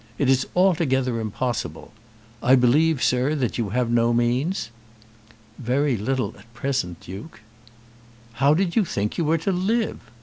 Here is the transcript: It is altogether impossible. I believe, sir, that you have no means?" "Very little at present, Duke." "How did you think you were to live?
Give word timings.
It 0.17 0.31
is 0.31 0.47
altogether 0.55 1.19
impossible. 1.19 1.93
I 2.41 2.55
believe, 2.55 3.03
sir, 3.03 3.35
that 3.35 3.59
you 3.59 3.69
have 3.69 3.91
no 3.91 4.13
means?" 4.13 4.71
"Very 5.59 5.95
little 5.95 6.33
at 6.39 6.51
present, 6.55 6.99
Duke." 7.01 7.41
"How 8.41 8.55
did 8.55 8.75
you 8.75 8.83
think 8.83 9.19
you 9.19 9.25
were 9.25 9.37
to 9.37 9.51
live? 9.51 9.99